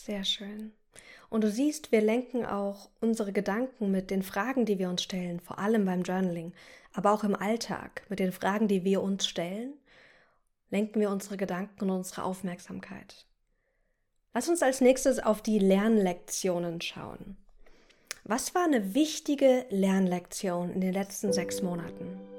Sehr 0.05 0.23
schön. 0.23 0.71
Und 1.29 1.43
du 1.43 1.51
siehst, 1.51 1.91
wir 1.91 2.01
lenken 2.01 2.45
auch 2.45 2.89
unsere 3.01 3.33
Gedanken 3.33 3.91
mit 3.91 4.09
den 4.09 4.23
Fragen, 4.23 4.65
die 4.65 4.79
wir 4.79 4.89
uns 4.89 5.03
stellen, 5.03 5.41
vor 5.41 5.59
allem 5.59 5.85
beim 5.85 6.03
Journaling, 6.03 6.53
aber 6.93 7.11
auch 7.11 7.23
im 7.23 7.35
Alltag, 7.35 8.03
mit 8.07 8.19
den 8.19 8.31
Fragen, 8.31 8.67
die 8.67 8.85
wir 8.85 9.01
uns 9.03 9.27
stellen, 9.27 9.73
lenken 10.69 11.01
wir 11.01 11.09
unsere 11.09 11.35
Gedanken 11.35 11.83
und 11.83 11.91
unsere 11.91 12.23
Aufmerksamkeit. 12.23 13.25
Lass 14.33 14.47
uns 14.47 14.63
als 14.63 14.79
nächstes 14.79 15.19
auf 15.19 15.41
die 15.41 15.59
Lernlektionen 15.59 16.79
schauen. 16.79 17.35
Was 18.23 18.55
war 18.55 18.63
eine 18.63 18.93
wichtige 18.95 19.65
Lernlektion 19.69 20.71
in 20.71 20.81
den 20.81 20.93
letzten 20.93 21.33
sechs 21.33 21.61
Monaten? 21.61 22.38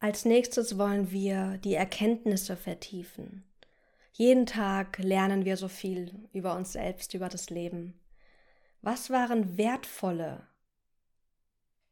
Als 0.00 0.24
nächstes 0.24 0.78
wollen 0.78 1.10
wir 1.10 1.58
die 1.58 1.74
Erkenntnisse 1.74 2.56
vertiefen. 2.56 3.44
Jeden 4.12 4.46
Tag 4.46 4.98
lernen 4.98 5.44
wir 5.44 5.56
so 5.56 5.66
viel 5.68 6.28
über 6.32 6.54
uns 6.54 6.72
selbst, 6.72 7.14
über 7.14 7.28
das 7.28 7.50
Leben. 7.50 7.98
Was 8.80 9.10
waren 9.10 9.58
wertvolle, 9.58 10.46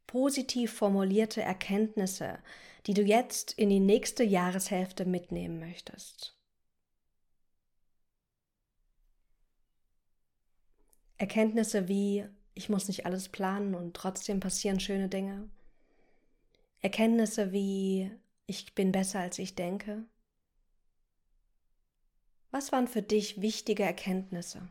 positiv 0.07 0.71
formulierte 0.73 1.41
Erkenntnisse, 1.41 2.39
die 2.85 2.93
du 2.93 3.01
jetzt 3.01 3.51
in 3.53 3.69
die 3.69 3.81
nächste 3.81 4.23
Jahreshälfte 4.23 5.03
mitnehmen 5.03 5.59
möchtest? 5.59 6.33
Erkenntnisse 11.17 11.89
wie, 11.89 12.25
ich 12.53 12.69
muss 12.69 12.87
nicht 12.87 13.05
alles 13.05 13.27
planen 13.27 13.75
und 13.75 13.95
trotzdem 13.95 14.39
passieren 14.39 14.79
schöne 14.79 15.09
Dinge. 15.09 15.49
Erkenntnisse 16.81 17.51
wie 17.51 18.11
ich 18.45 18.73
bin 18.75 18.91
besser 18.91 19.19
als 19.19 19.39
ich 19.39 19.55
denke? 19.55 20.05
Was 22.51 22.71
waren 22.71 22.87
für 22.87 23.01
dich 23.01 23.41
wichtige 23.41 23.83
Erkenntnisse? 23.83 24.69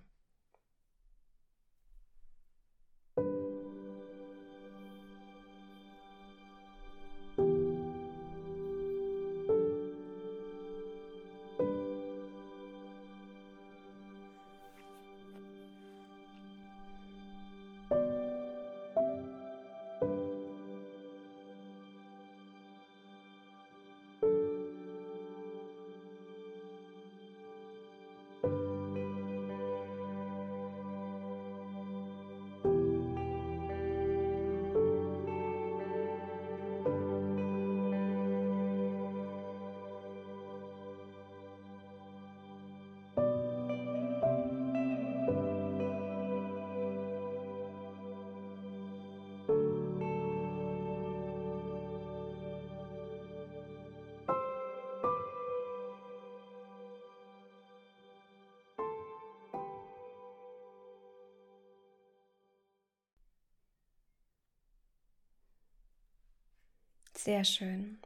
Sehr 67.16 67.44
schön. 67.44 67.98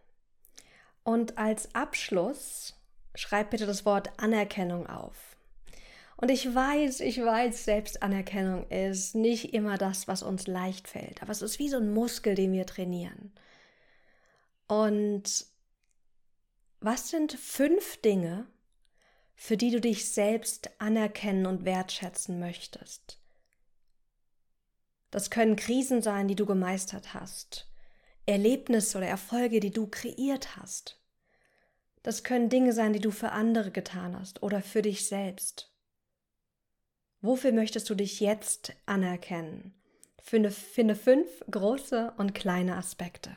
Und 1.02 1.36
als 1.38 1.74
Abschluss 1.74 2.74
schreib 3.14 3.50
bitte 3.50 3.66
das 3.66 3.84
Wort 3.84 4.10
Anerkennung 4.18 4.86
auf. 4.86 5.36
Und 6.16 6.30
ich 6.30 6.54
weiß, 6.54 7.00
ich 7.00 7.18
weiß, 7.18 7.64
Selbstanerkennung 7.64 8.68
ist 8.68 9.14
nicht 9.14 9.54
immer 9.54 9.78
das, 9.78 10.06
was 10.06 10.22
uns 10.22 10.46
leicht 10.46 10.86
fällt, 10.86 11.22
aber 11.22 11.32
es 11.32 11.40
ist 11.40 11.58
wie 11.58 11.70
so 11.70 11.78
ein 11.78 11.94
Muskel, 11.94 12.34
den 12.34 12.52
wir 12.52 12.66
trainieren. 12.66 13.32
Und 14.68 15.46
was 16.80 17.08
sind 17.08 17.32
fünf 17.32 18.00
Dinge, 18.02 18.46
für 19.34 19.56
die 19.56 19.70
du 19.70 19.80
dich 19.80 20.10
selbst 20.10 20.70
anerkennen 20.78 21.46
und 21.46 21.64
wertschätzen 21.64 22.38
möchtest? 22.38 23.18
Das 25.10 25.30
können 25.30 25.56
Krisen 25.56 26.02
sein, 26.02 26.28
die 26.28 26.36
du 26.36 26.44
gemeistert 26.44 27.14
hast, 27.14 27.69
Erlebnisse 28.30 28.98
oder 28.98 29.06
Erfolge, 29.06 29.60
die 29.60 29.70
du 29.70 29.86
kreiert 29.86 30.56
hast. 30.56 31.00
Das 32.02 32.24
können 32.24 32.48
Dinge 32.48 32.72
sein, 32.72 32.92
die 32.92 33.00
du 33.00 33.10
für 33.10 33.32
andere 33.32 33.70
getan 33.70 34.18
hast 34.18 34.42
oder 34.42 34.62
für 34.62 34.82
dich 34.82 35.06
selbst. 35.06 35.72
Wofür 37.20 37.52
möchtest 37.52 37.90
du 37.90 37.94
dich 37.94 38.20
jetzt 38.20 38.72
anerkennen? 38.86 39.74
Finde, 40.22 40.50
finde 40.50 40.94
fünf 40.94 41.28
große 41.50 42.14
und 42.16 42.34
kleine 42.34 42.76
Aspekte. 42.76 43.36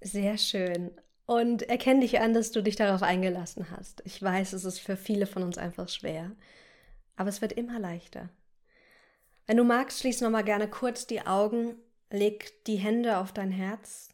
Sehr 0.00 0.38
schön. 0.38 0.90
Und 1.26 1.62
erkenne 1.68 2.00
dich 2.00 2.20
an, 2.20 2.32
dass 2.32 2.52
du 2.52 2.62
dich 2.62 2.76
darauf 2.76 3.02
eingelassen 3.02 3.70
hast. 3.70 4.02
Ich 4.04 4.22
weiß, 4.22 4.54
es 4.54 4.64
ist 4.64 4.78
für 4.78 4.96
viele 4.96 5.26
von 5.26 5.42
uns 5.42 5.58
einfach 5.58 5.88
schwer, 5.88 6.32
aber 7.16 7.28
es 7.28 7.42
wird 7.42 7.52
immer 7.52 7.78
leichter. 7.78 8.30
Wenn 9.46 9.58
du 9.58 9.64
magst, 9.64 10.00
schließ 10.00 10.22
noch 10.22 10.30
mal 10.30 10.44
gerne 10.44 10.68
kurz 10.68 11.06
die 11.06 11.26
Augen, 11.26 11.74
leg 12.10 12.64
die 12.64 12.76
Hände 12.76 13.18
auf 13.18 13.32
dein 13.32 13.50
Herz 13.50 14.08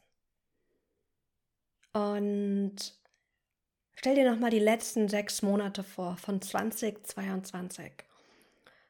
und 1.92 2.77
stell 3.94 4.16
dir 4.16 4.29
noch 4.29 4.40
mal 4.40 4.51
die 4.51 4.59
letzten 4.59 5.09
sechs 5.09 5.42
Monate 5.42 5.85
vor 5.85 6.16
von 6.16 6.42
2022. 6.42 7.92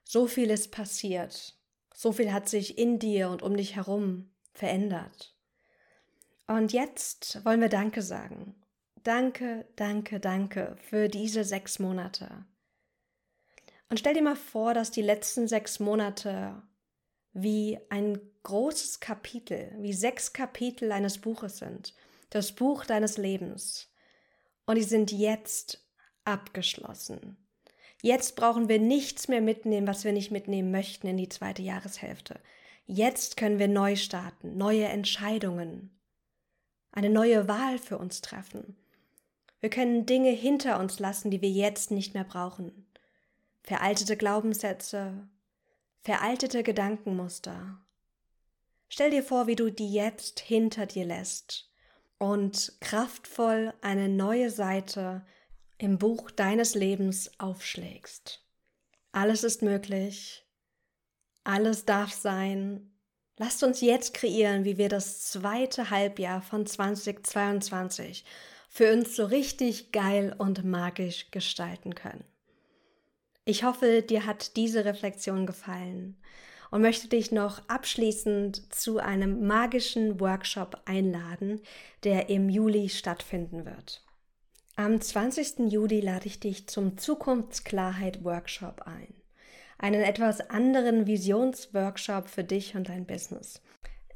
So 0.04 0.26
viel 0.26 0.50
ist 0.50 0.70
passiert, 0.70 1.54
so 1.94 2.12
viel 2.12 2.32
hat 2.32 2.48
sich 2.48 2.78
in 2.78 2.98
dir 2.98 3.28
und 3.28 3.42
um 3.42 3.56
dich 3.56 3.76
herum 3.76 4.30
verändert. 4.52 5.34
Und 6.46 6.72
jetzt 6.72 7.44
wollen 7.44 7.60
wir 7.60 7.68
Danke 7.68 8.02
sagen. 8.02 8.54
Danke, 9.02 9.66
danke, 9.76 10.20
danke 10.20 10.76
für 10.80 11.08
diese 11.08 11.44
sechs 11.44 11.78
Monate. 11.78 12.44
Und 13.88 13.98
stell 13.98 14.14
dir 14.14 14.22
mal 14.22 14.36
vor, 14.36 14.74
dass 14.74 14.90
die 14.90 15.02
letzten 15.02 15.46
sechs 15.46 15.78
Monate 15.78 16.62
wie 17.32 17.78
ein 17.90 18.18
großes 18.42 19.00
Kapitel, 19.00 19.74
wie 19.78 19.92
sechs 19.92 20.32
Kapitel 20.32 20.92
eines 20.92 21.18
Buches 21.18 21.58
sind. 21.58 21.94
Das 22.30 22.52
Buch 22.52 22.84
deines 22.84 23.18
Lebens. 23.18 23.92
Und 24.66 24.76
die 24.76 24.82
sind 24.82 25.12
jetzt 25.12 25.86
abgeschlossen. 26.24 27.36
Jetzt 28.02 28.36
brauchen 28.36 28.68
wir 28.68 28.78
nichts 28.78 29.28
mehr 29.28 29.40
mitnehmen, 29.40 29.86
was 29.86 30.04
wir 30.04 30.12
nicht 30.12 30.30
mitnehmen 30.30 30.70
möchten 30.70 31.06
in 31.06 31.16
die 31.16 31.28
zweite 31.28 31.62
Jahreshälfte. 31.62 32.40
Jetzt 32.86 33.36
können 33.36 33.58
wir 33.58 33.68
neu 33.68 33.96
starten, 33.96 34.56
neue 34.56 34.84
Entscheidungen, 34.84 35.93
eine 36.94 37.10
neue 37.10 37.48
Wahl 37.48 37.78
für 37.78 37.98
uns 37.98 38.20
treffen. 38.20 38.76
Wir 39.60 39.68
können 39.68 40.06
Dinge 40.06 40.30
hinter 40.30 40.78
uns 40.78 40.98
lassen, 41.00 41.30
die 41.30 41.42
wir 41.42 41.50
jetzt 41.50 41.90
nicht 41.90 42.14
mehr 42.14 42.24
brauchen. 42.24 42.86
Veraltete 43.62 44.16
Glaubenssätze, 44.16 45.28
veraltete 46.02 46.62
Gedankenmuster. 46.62 47.78
Stell 48.88 49.10
dir 49.10 49.24
vor, 49.24 49.46
wie 49.46 49.56
du 49.56 49.70
die 49.70 49.92
jetzt 49.92 50.38
hinter 50.38 50.86
dir 50.86 51.04
lässt 51.04 51.70
und 52.18 52.76
kraftvoll 52.80 53.74
eine 53.80 54.08
neue 54.08 54.50
Seite 54.50 55.26
im 55.78 55.98
Buch 55.98 56.30
deines 56.30 56.74
Lebens 56.74 57.30
aufschlägst. 57.38 58.44
Alles 59.10 59.42
ist 59.42 59.62
möglich, 59.62 60.46
alles 61.42 61.84
darf 61.84 62.12
sein 62.12 62.93
Lasst 63.36 63.64
uns 63.64 63.80
jetzt 63.80 64.14
kreieren, 64.14 64.64
wie 64.64 64.78
wir 64.78 64.88
das 64.88 65.18
zweite 65.30 65.90
Halbjahr 65.90 66.40
von 66.40 66.66
2022 66.66 68.24
für 68.68 68.92
uns 68.92 69.16
so 69.16 69.24
richtig 69.24 69.90
geil 69.90 70.34
und 70.38 70.64
magisch 70.64 71.32
gestalten 71.32 71.96
können. 71.96 72.24
Ich 73.44 73.64
hoffe, 73.64 74.02
dir 74.02 74.24
hat 74.24 74.56
diese 74.56 74.84
Reflexion 74.84 75.46
gefallen 75.46 76.16
und 76.70 76.82
möchte 76.82 77.08
dich 77.08 77.32
noch 77.32 77.68
abschließend 77.68 78.72
zu 78.72 78.98
einem 78.98 79.46
magischen 79.46 80.20
Workshop 80.20 80.80
einladen, 80.84 81.60
der 82.04 82.30
im 82.30 82.48
Juli 82.48 82.88
stattfinden 82.88 83.64
wird. 83.64 84.04
Am 84.76 85.00
20. 85.00 85.72
Juli 85.72 86.00
lade 86.00 86.26
ich 86.26 86.38
dich 86.38 86.68
zum 86.68 86.98
Zukunftsklarheit 86.98 88.24
Workshop 88.24 88.82
ein 88.82 89.23
einen 89.78 90.02
etwas 90.02 90.50
anderen 90.50 91.06
Visionsworkshop 91.06 92.28
für 92.28 92.44
dich 92.44 92.74
und 92.76 92.88
dein 92.88 93.06
Business. 93.06 93.60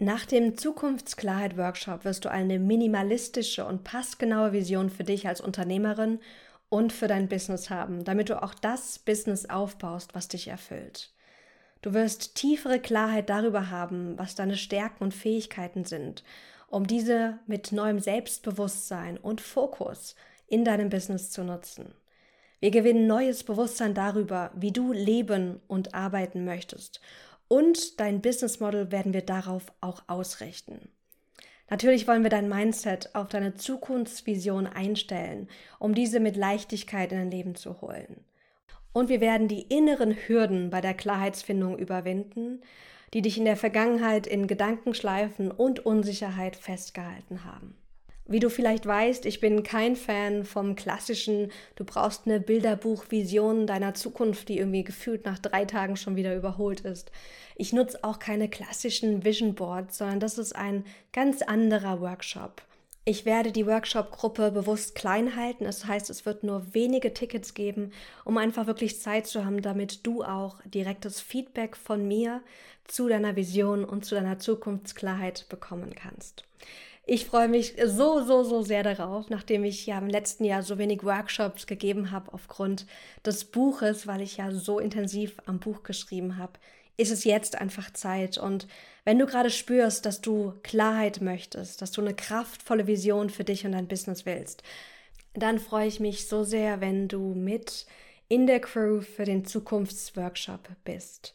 Nach 0.01 0.25
dem 0.25 0.57
Zukunftsklarheit-Workshop 0.57 2.05
wirst 2.05 2.25
du 2.25 2.31
eine 2.31 2.61
minimalistische 2.61 3.65
und 3.65 3.83
passgenaue 3.83 4.53
Vision 4.53 4.91
für 4.91 5.03
dich 5.03 5.27
als 5.27 5.41
Unternehmerin 5.41 6.21
und 6.69 6.93
für 6.93 7.09
dein 7.09 7.29
Business 7.29 7.69
haben, 7.69 8.05
damit 8.05 8.29
du 8.29 8.41
auch 8.41 8.55
das 8.55 9.01
Business 9.01 9.47
aufbaust, 9.47 10.15
was 10.15 10.29
dich 10.29 10.49
erfüllt. 10.49 11.13
Du 11.83 11.95
wirst 11.95 12.35
tiefere 12.35 12.81
Klarheit 12.81 13.29
darüber 13.29 13.71
haben, 13.71 14.19
was 14.19 14.35
deine 14.35 14.57
Stärken 14.57 15.05
und 15.05 15.15
Fähigkeiten 15.15 15.85
sind, 15.85 16.23
um 16.69 16.87
diese 16.87 17.39
mit 17.47 17.73
neuem 17.73 17.99
Selbstbewusstsein 17.99 19.17
und 19.17 19.41
Fokus 19.41 20.15
in 20.47 20.65
deinem 20.65 20.91
Business 20.91 21.31
zu 21.31 21.45
nutzen. 21.45 21.93
Wir 22.61 22.71
gewinnen 22.71 23.07
neues 23.07 23.45
Bewusstsein 23.45 23.95
darüber, 23.95 24.51
wie 24.55 24.73
du 24.73 24.93
leben 24.93 25.61
und 25.69 25.95
arbeiten 25.95 26.45
möchtest. 26.45 27.01
Und 27.47 28.01
dein 28.01 28.21
Business 28.21 28.61
Model 28.61 28.91
werden 28.91 29.13
wir 29.13 29.23
darauf 29.23 29.73
auch 29.81 30.03
ausrichten. 30.09 30.91
Natürlich 31.71 32.09
wollen 32.09 32.23
wir 32.23 32.31
dein 32.31 32.49
Mindset 32.49 33.15
auf 33.15 33.29
deine 33.29 33.55
Zukunftsvision 33.55 34.67
einstellen, 34.67 35.49
um 35.79 35.95
diese 35.95 36.19
mit 36.19 36.37
Leichtigkeit 36.37 37.13
in 37.13 37.19
dein 37.19 37.31
Leben 37.31 37.55
zu 37.55 37.81
holen. 37.81 38.25
Und 38.93 39.09
wir 39.09 39.21
werden 39.21 39.49
die 39.49 39.63
inneren 39.63 40.17
Hürden 40.17 40.71
bei 40.71 40.81
der 40.81 40.95
Klarheitsfindung 40.95 41.79
überwinden, 41.79 42.63
die 43.15 43.23
dich 43.23 43.39
in 43.39 43.45
der 43.45 43.57
Vergangenheit 43.57 44.27
in 44.27 44.47
Gedankenschleifen 44.47 45.51
und 45.51 45.85
Unsicherheit 45.85 46.57
festgehalten 46.57 47.45
haben. 47.45 47.77
Wie 48.31 48.41
du 48.41 48.51
vielleicht 48.51 48.85
weißt, 48.85 49.25
ich 49.25 49.41
bin 49.41 49.63
kein 49.63 49.97
Fan 49.97 50.45
vom 50.45 50.77
klassischen, 50.77 51.51
du 51.77 51.85
brauchst 51.85 52.27
eine 52.27 52.41
Bilderbuchvision 52.41 53.67
deiner 53.67 53.95
Zukunft, 53.95 54.51
die 54.51 54.59
irgendwie 54.59 54.85
gefühlt 54.85 55.25
nach 55.25 55.39
drei 55.39 55.65
Tagen 55.65 55.97
schon 55.97 56.15
wieder 56.15 56.37
überholt 56.37 56.81
ist. 56.83 57.11
Ich 57.57 57.73
nutze 57.73 58.05
auch 58.05 58.19
keine 58.19 58.51
klassischen 58.51 59.25
Vision 59.25 59.55
Boards, 59.55 59.97
sondern 59.97 60.21
das 60.21 60.37
ist 60.37 60.55
ein 60.55 60.85
ganz 61.15 61.41
anderer 61.41 62.03
Workshop. 62.03 62.61
Ich 63.07 63.25
werde 63.25 63.51
die 63.51 63.67
Workshop-Gruppe 63.67 64.51
bewusst 64.51 64.95
klein 64.95 65.35
halten. 65.35 65.65
Das 65.65 65.87
heißt, 65.87 66.11
es 66.11 66.27
wird 66.27 66.45
nur 66.45 66.75
wenige 66.75 67.15
Tickets 67.15 67.55
geben, 67.55 67.93
um 68.27 68.37
einfach 68.37 68.67
wirklich 68.67 69.01
Zeit 69.01 69.27
zu 69.27 69.47
haben, 69.47 69.63
damit 69.63 70.07
du 70.07 70.23
auch 70.23 70.61
direktes 70.67 71.19
Feedback 71.19 71.75
von 71.75 72.07
mir 72.07 72.43
zu 72.85 73.09
deiner 73.09 73.37
Vision 73.37 73.87
und 73.87 74.05
zu 74.05 74.17
deiner 74.17 74.39
Zukunftsklarheit 74.39 75.47
bekommen 75.49 75.95
kannst. 75.95 76.45
Ich 77.11 77.25
freue 77.25 77.49
mich 77.49 77.75
so, 77.87 78.23
so, 78.23 78.45
so 78.45 78.61
sehr 78.61 78.83
darauf, 78.83 79.31
nachdem 79.31 79.65
ich 79.65 79.87
ja 79.87 79.97
im 79.97 80.09
letzten 80.09 80.45
Jahr 80.45 80.63
so 80.63 80.77
wenig 80.77 81.05
Workshops 81.05 81.67
gegeben 81.67 82.11
habe 82.11 82.35
aufgrund 82.35 82.85
des 83.25 83.47
Buches, 83.47 84.07
weil 84.07 84.21
ich 84.21 84.37
ja 84.37 84.53
so 84.53 84.79
intensiv 84.79 85.39
am 85.47 85.59
Buch 85.59 85.85
geschrieben 85.85 86.37
habe, 86.37 86.53
ist 86.99 87.11
es 87.11 87.25
jetzt 87.25 87.57
einfach 87.57 87.91
Zeit. 87.95 88.37
Und 88.37 88.69
wenn 89.07 89.19
du 89.19 89.25
gerade 89.25 89.49
spürst, 89.49 90.05
dass 90.05 90.21
du 90.21 90.53
Klarheit 90.63 91.23
möchtest, 91.23 91.81
dass 91.81 91.93
du 91.93 92.03
eine 92.03 92.13
kraftvolle 92.13 92.87
Vision 92.87 93.31
für 93.31 93.45
dich 93.45 93.65
und 93.65 93.73
dein 93.73 93.89
Business 93.89 94.27
willst, 94.27 94.63
dann 95.33 95.59
freue 95.59 95.89
ich 95.89 96.01
mich 96.01 96.29
so 96.29 96.45
sehr, 96.45 96.83
wenn 96.83 97.09
du 97.09 97.33
mit 97.33 97.87
in 98.29 98.47
der 98.47 98.61
Crew 98.61 99.01
für 99.01 99.25
den 99.25 99.47
Zukunftsworkshop 99.47 100.69
bist. 100.85 101.35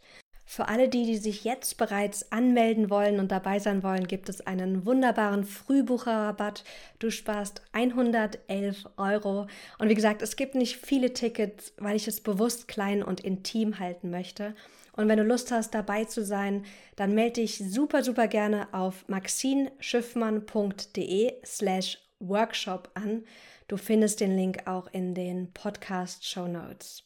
Für 0.55 0.67
alle 0.67 0.87
die, 0.87 1.07
die 1.07 1.17
sich 1.17 1.45
jetzt 1.45 1.79
bereits 1.79 2.31
anmelden 2.31 2.91
wollen 2.91 3.19
und 3.19 3.31
dabei 3.31 3.57
sein 3.57 3.81
wollen, 3.81 4.05
gibt 4.05 4.29
es 4.29 4.45
einen 4.45 4.85
wunderbaren 4.85 5.45
Frühbucherrabatt. 5.45 6.63
Du 6.99 7.09
sparst 7.09 7.63
111 7.71 8.87
Euro. 8.97 9.47
Und 9.79 9.89
wie 9.89 9.95
gesagt, 9.95 10.21
es 10.21 10.35
gibt 10.35 10.53
nicht 10.53 10.77
viele 10.77 11.11
Tickets, 11.11 11.73
weil 11.77 11.95
ich 11.95 12.07
es 12.07 12.21
bewusst 12.21 12.67
klein 12.67 13.01
und 13.01 13.21
intim 13.21 13.79
halten 13.79 14.11
möchte. 14.11 14.53
Und 14.95 15.07
wenn 15.07 15.17
du 15.17 15.23
Lust 15.23 15.51
hast, 15.51 15.73
dabei 15.73 16.05
zu 16.05 16.23
sein, 16.23 16.65
dann 16.97 17.15
melde 17.15 17.41
dich 17.41 17.57
super, 17.57 18.03
super 18.03 18.27
gerne 18.27 18.67
auf 18.73 19.05
maxinschiffmann.de 19.07 21.33
slash 21.43 21.97
workshop 22.19 22.91
an. 22.93 23.23
Du 23.67 23.77
findest 23.77 24.19
den 24.19 24.37
Link 24.37 24.67
auch 24.67 24.85
in 24.91 25.15
den 25.15 25.51
Podcast-Show 25.51 26.47
Notes. 26.47 27.05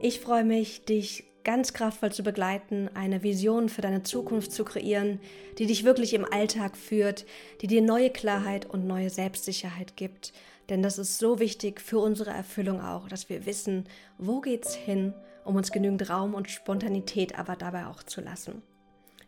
Ich 0.00 0.20
freue 0.20 0.44
mich, 0.44 0.84
dich 0.84 1.24
ganz 1.46 1.72
kraftvoll 1.72 2.10
zu 2.10 2.24
begleiten, 2.24 2.90
eine 2.94 3.22
Vision 3.22 3.68
für 3.68 3.80
deine 3.80 4.02
Zukunft 4.02 4.50
zu 4.50 4.64
kreieren, 4.64 5.20
die 5.58 5.66
dich 5.66 5.84
wirklich 5.84 6.12
im 6.12 6.24
Alltag 6.24 6.76
führt, 6.76 7.24
die 7.60 7.68
dir 7.68 7.82
neue 7.82 8.10
Klarheit 8.10 8.66
und 8.66 8.84
neue 8.84 9.10
Selbstsicherheit 9.10 9.96
gibt. 9.96 10.32
Denn 10.68 10.82
das 10.82 10.98
ist 10.98 11.18
so 11.18 11.38
wichtig 11.38 11.80
für 11.80 12.00
unsere 12.00 12.30
Erfüllung 12.30 12.80
auch, 12.80 13.08
dass 13.08 13.28
wir 13.28 13.46
wissen, 13.46 13.84
wo 14.18 14.40
geht's 14.40 14.74
hin, 14.74 15.14
um 15.44 15.54
uns 15.54 15.70
genügend 15.70 16.10
Raum 16.10 16.34
und 16.34 16.50
Spontanität 16.50 17.38
aber 17.38 17.54
dabei 17.54 17.86
auch 17.86 18.02
zu 18.02 18.20
lassen. 18.20 18.62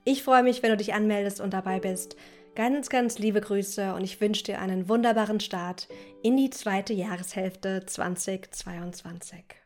Ich 0.03 0.25
freue 0.25 0.43
mich, 0.43 0.61
wenn 0.65 0.71
du 0.71 0.77
dich 0.77 0.95
anmeldest 0.95 1.41
und 1.41 1.55
dabei 1.55 1.79
bist. 1.79 2.17
Ganz, 2.57 2.89
ganz 2.89 3.21
liebe 3.21 3.41
Grüße 3.41 3.95
und 3.95 4.03
ich 4.03 4.21
wünsche 4.21 4.43
dir 4.43 4.59
einen 4.59 4.89
wunderbaren 4.89 5.39
Start 5.39 5.87
in 6.25 6.37
die 6.37 6.51
zweite 6.51 6.95
Jahreshälfte 6.95 7.87
2022. 7.87 9.58